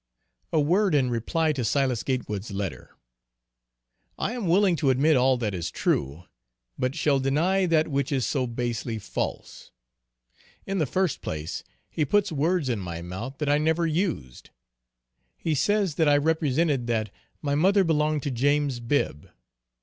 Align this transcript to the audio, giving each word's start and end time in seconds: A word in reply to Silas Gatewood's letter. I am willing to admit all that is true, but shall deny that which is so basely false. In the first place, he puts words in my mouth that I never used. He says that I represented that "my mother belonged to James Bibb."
A 0.51 0.59
word 0.59 0.95
in 0.95 1.11
reply 1.11 1.53
to 1.53 1.63
Silas 1.63 2.01
Gatewood's 2.01 2.49
letter. 2.49 2.95
I 4.17 4.33
am 4.33 4.47
willing 4.47 4.75
to 4.77 4.89
admit 4.89 5.15
all 5.15 5.37
that 5.37 5.53
is 5.53 5.69
true, 5.69 6.23
but 6.75 6.95
shall 6.95 7.19
deny 7.19 7.67
that 7.67 7.87
which 7.87 8.11
is 8.11 8.25
so 8.25 8.47
basely 8.47 8.97
false. 8.97 9.69
In 10.65 10.79
the 10.79 10.87
first 10.87 11.21
place, 11.21 11.63
he 11.87 12.03
puts 12.03 12.31
words 12.31 12.67
in 12.67 12.79
my 12.79 13.03
mouth 13.03 13.37
that 13.37 13.47
I 13.47 13.59
never 13.59 13.85
used. 13.85 14.49
He 15.37 15.53
says 15.53 15.93
that 16.01 16.09
I 16.09 16.17
represented 16.17 16.87
that 16.87 17.11
"my 17.43 17.53
mother 17.53 17.83
belonged 17.83 18.23
to 18.23 18.31
James 18.31 18.79
Bibb." 18.79 19.29